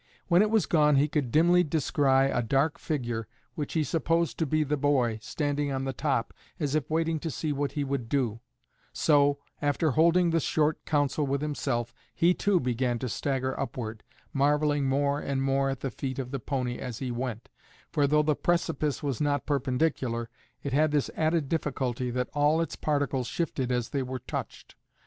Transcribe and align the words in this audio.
When 0.29 0.41
it 0.41 0.49
was 0.49 0.65
gone 0.65 0.95
he 0.95 1.07
could 1.07 1.31
dimly 1.31 1.63
descry 1.63 2.25
a 2.31 2.41
dark 2.41 2.79
figure, 2.79 3.27
which 3.53 3.73
he 3.73 3.83
supposed 3.83 4.39
to 4.39 4.47
be 4.47 4.63
the 4.63 4.75
boy, 4.75 5.19
standing 5.21 5.71
on 5.71 5.83
the 5.85 5.93
top, 5.93 6.33
as 6.59 6.73
if 6.73 6.89
waiting 6.89 7.19
to 7.19 7.29
see 7.29 7.53
what 7.53 7.73
he 7.73 7.83
would 7.83 8.09
do; 8.09 8.39
so, 8.93 9.37
after 9.61 9.91
holding 9.91 10.35
short 10.39 10.83
counsel 10.85 11.27
with 11.27 11.43
himself, 11.43 11.93
he, 12.15 12.33
too, 12.33 12.59
began 12.59 12.97
to 12.97 13.07
stagger 13.07 13.53
upward, 13.59 14.01
marvelling 14.33 14.85
more 14.89 15.19
and 15.19 15.43
more 15.43 15.69
at 15.69 15.81
the 15.81 15.91
feat 15.91 16.17
of 16.17 16.31
the 16.31 16.39
pony 16.39 16.79
as 16.79 16.97
he 16.97 17.11
went, 17.11 17.47
for 17.91 18.07
though 18.07 18.23
the 18.23 18.35
precipice 18.35 19.03
was 19.03 19.21
not 19.21 19.45
perpendicular, 19.45 20.31
it 20.63 20.73
had 20.73 20.89
this 20.89 21.11
added 21.15 21.47
difficulty, 21.47 22.09
that 22.09 22.27
all 22.33 22.59
its 22.59 22.75
particles 22.75 23.27
shifted 23.27 23.71
as 23.71 23.89
they 23.89 24.01
were 24.01 24.17
touched. 24.17 24.73